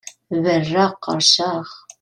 Berraɣ 0.43 0.91
qerrceɣ! 1.03 1.67